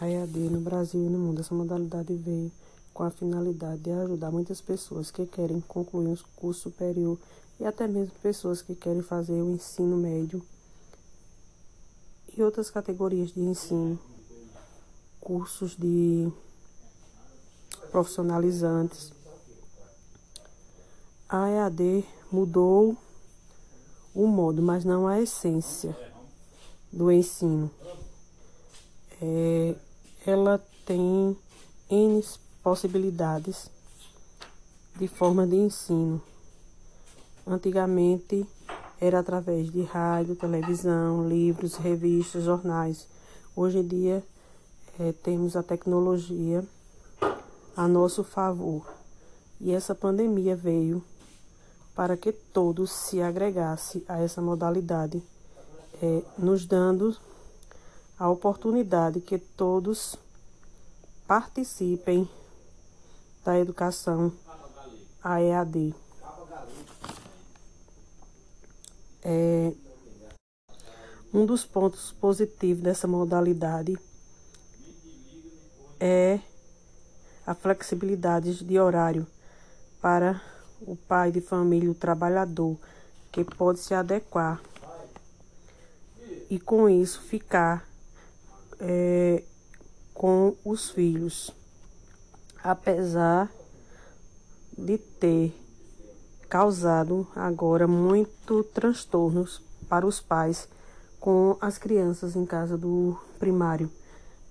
a 0.00 0.08
EAD 0.08 0.38
no 0.48 0.60
Brasil 0.60 1.04
e 1.04 1.10
no 1.10 1.18
mundo. 1.18 1.40
Essa 1.40 1.54
modalidade 1.54 2.14
veio 2.14 2.50
com 2.94 3.02
a 3.02 3.10
finalidade 3.10 3.82
de 3.82 3.90
ajudar 3.90 4.30
muitas 4.30 4.60
pessoas 4.60 5.10
que 5.10 5.26
querem 5.26 5.60
concluir 5.60 6.08
um 6.08 6.16
curso 6.34 6.62
superior 6.62 7.18
e 7.60 7.66
até 7.66 7.86
mesmo 7.86 8.14
pessoas 8.22 8.62
que 8.62 8.74
querem 8.74 9.02
fazer 9.02 9.42
o 9.42 9.50
ensino 9.50 9.98
médio 9.98 10.42
e 12.34 12.42
outras 12.42 12.70
categorias 12.70 13.32
de 13.32 13.40
ensino, 13.40 13.98
cursos 15.20 15.76
de 15.76 16.32
profissionalizantes. 17.90 19.12
A 21.28 21.48
EAD 21.48 22.04
mudou 22.32 22.96
o 24.14 24.26
modo, 24.26 24.62
mas 24.62 24.84
não 24.84 25.06
a 25.06 25.20
essência 25.20 25.94
do 26.90 27.12
ensino. 27.12 27.70
É, 29.20 29.76
ela 30.26 30.62
tem 30.84 31.36
N 31.88 32.24
possibilidades 32.62 33.70
de 34.96 35.08
forma 35.08 35.46
de 35.46 35.56
ensino. 35.56 36.20
Antigamente 37.46 38.46
era 39.00 39.20
através 39.20 39.72
de 39.72 39.82
rádio, 39.82 40.36
televisão, 40.36 41.26
livros, 41.26 41.76
revistas, 41.76 42.44
jornais. 42.44 43.08
Hoje 43.56 43.78
em 43.78 43.86
dia 43.86 44.22
é, 44.98 45.12
temos 45.12 45.56
a 45.56 45.62
tecnologia 45.62 46.62
a 47.74 47.88
nosso 47.88 48.22
favor. 48.22 48.86
E 49.58 49.72
essa 49.72 49.94
pandemia 49.94 50.54
veio 50.54 51.02
para 51.94 52.16
que 52.16 52.30
todos 52.32 52.90
se 52.90 53.20
agregassem 53.20 54.02
a 54.06 54.20
essa 54.20 54.40
modalidade, 54.40 55.22
é, 56.02 56.22
nos 56.38 56.66
dando 56.66 57.16
a 58.20 58.28
oportunidade 58.28 59.18
que 59.18 59.38
todos 59.38 60.14
participem 61.26 62.28
da 63.42 63.58
educação 63.58 64.30
a 65.24 65.40
EAD. 65.40 65.94
É, 69.22 69.72
um 71.32 71.46
dos 71.46 71.64
pontos 71.64 72.12
positivos 72.12 72.82
dessa 72.82 73.08
modalidade 73.08 73.98
é 75.98 76.40
a 77.46 77.54
flexibilidade 77.54 78.62
de 78.62 78.78
horário 78.78 79.26
para 79.98 80.42
o 80.82 80.94
pai 80.94 81.32
de 81.32 81.40
família, 81.40 81.90
o 81.90 81.94
trabalhador, 81.94 82.78
que 83.32 83.44
pode 83.44 83.78
se 83.78 83.94
adequar 83.94 84.60
e 86.50 86.60
com 86.60 86.86
isso 86.86 87.22
ficar 87.22 87.89
é, 88.80 89.42
com 90.14 90.54
os 90.64 90.90
filhos, 90.90 91.54
apesar 92.62 93.50
de 94.76 94.98
ter 94.98 95.54
causado 96.48 97.26
agora 97.36 97.86
muito 97.86 98.64
transtornos 98.64 99.62
para 99.88 100.06
os 100.06 100.20
pais 100.20 100.68
com 101.18 101.56
as 101.60 101.78
crianças 101.78 102.34
em 102.34 102.46
casa 102.46 102.76
do 102.76 103.16
primário, 103.38 103.90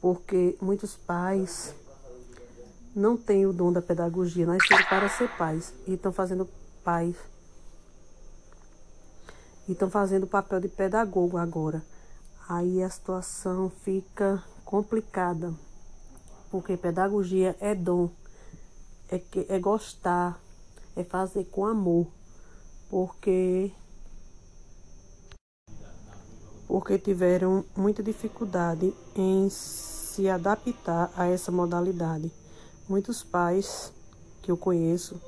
porque 0.00 0.56
muitos 0.60 0.96
pais 0.96 1.74
não 2.94 3.16
têm 3.16 3.46
o 3.46 3.52
dom 3.52 3.72
da 3.72 3.82
pedagogia, 3.82 4.46
nasceram 4.46 4.84
para 4.86 5.08
ser 5.08 5.28
pais 5.36 5.74
e 5.86 5.94
estão 5.94 6.12
fazendo 6.12 6.48
pais 6.82 7.16
e 9.68 9.72
estão 9.72 9.90
fazendo 9.90 10.24
o 10.24 10.28
papel 10.28 10.60
de 10.60 10.68
pedagogo 10.68 11.36
agora. 11.36 11.82
Aí 12.46 12.82
a 12.82 12.90
situação 12.90 13.70
fica 13.70 14.44
complicada, 14.66 15.54
porque 16.50 16.76
pedagogia 16.76 17.56
é 17.58 17.74
dom, 17.74 18.10
é, 19.08 19.18
que, 19.18 19.46
é 19.48 19.58
gostar, 19.58 20.38
é 20.94 21.02
fazer 21.02 21.44
com 21.44 21.64
amor, 21.64 22.06
porque 22.90 23.72
porque 26.68 26.98
tiveram 26.98 27.64
muita 27.74 28.02
dificuldade 28.02 28.94
em 29.14 29.48
se 29.48 30.28
adaptar 30.28 31.10
a 31.16 31.26
essa 31.26 31.50
modalidade. 31.50 32.30
Muitos 32.86 33.22
pais 33.22 33.90
que 34.42 34.50
eu 34.50 34.56
conheço 34.56 35.18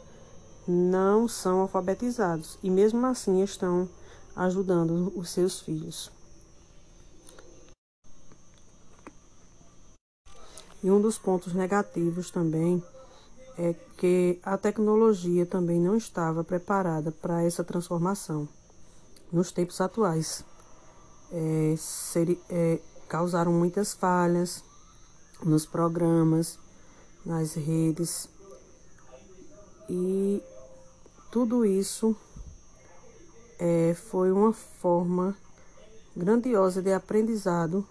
não 0.69 1.27
são 1.27 1.61
alfabetizados 1.61 2.59
e 2.63 2.69
mesmo 2.71 3.07
assim 3.07 3.43
estão 3.43 3.89
ajudando 4.35 5.13
os 5.17 5.31
seus 5.31 5.61
filhos. 5.61 6.16
E 10.87 10.91
um 10.93 11.01
dos 11.01 11.19
pontos 11.19 11.53
negativos 11.53 12.31
também 12.31 12.81
é 13.59 13.75
que 13.97 14.39
a 14.41 14.57
tecnologia 14.57 15.45
também 15.45 15.81
não 15.81 15.97
estava 15.97 16.45
preparada 16.45 17.11
para 17.11 17.43
essa 17.43 17.65
transformação 17.65 18.49
nos 19.33 19.51
tempos 19.51 19.81
atuais. 19.81 20.45
É, 21.33 21.75
é, 22.49 22.79
causaram 23.09 23.53
muitas 23.53 23.95
falhas 23.95 24.63
nos 25.43 25.67
programas, 25.67 26.57
nas 27.25 27.55
redes 27.55 28.29
e 29.91 30.41
tudo 31.33 31.65
isso 31.67 32.15
é, 33.59 33.93
foi 34.09 34.31
uma 34.31 34.53
forma 34.53 35.37
grandiosa 36.17 36.81
de 36.81 36.93
aprendizado 36.93 37.85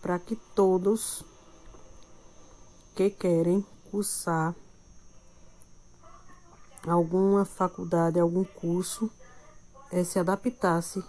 para 0.00 0.18
que 0.18 0.36
todos 0.54 1.22
que 2.98 3.10
querem 3.10 3.64
cursar 3.92 4.52
alguma 6.84 7.44
faculdade, 7.44 8.18
algum 8.18 8.42
curso, 8.42 9.08
é, 9.92 10.02
se 10.02 10.18
adaptasse 10.18 11.00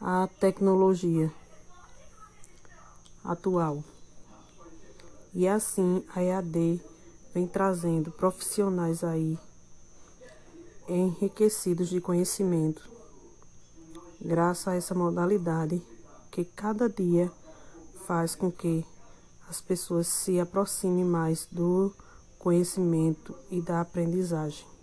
à 0.00 0.28
tecnologia 0.38 1.28
atual. 3.24 3.82
E 5.34 5.48
assim 5.48 6.04
a 6.14 6.22
EAD 6.22 6.80
vem 7.34 7.48
trazendo 7.48 8.12
profissionais 8.12 9.02
aí 9.02 9.36
enriquecidos 10.86 11.88
de 11.88 12.00
conhecimento, 12.00 12.88
graças 14.20 14.68
a 14.68 14.76
essa 14.76 14.94
modalidade 14.94 15.82
que 16.30 16.44
cada 16.44 16.88
dia 16.88 17.28
faz 18.06 18.36
com 18.36 18.52
que 18.52 18.86
as 19.48 19.60
pessoas 19.60 20.06
se 20.06 20.38
aproximem 20.38 21.04
mais 21.04 21.48
do 21.50 21.94
conhecimento 22.38 23.34
e 23.50 23.60
da 23.60 23.80
aprendizagem. 23.80 24.77